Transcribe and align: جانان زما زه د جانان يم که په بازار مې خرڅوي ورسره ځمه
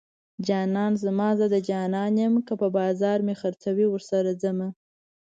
جانان 0.47 0.93
زما 1.03 1.29
زه 1.39 1.45
د 1.53 1.55
جانان 1.69 2.13
يم 2.25 2.33
که 2.47 2.53
په 2.61 2.67
بازار 2.77 3.17
مې 3.25 3.35
خرڅوي 3.41 3.85
ورسره 3.89 4.31
ځمه 4.43 4.67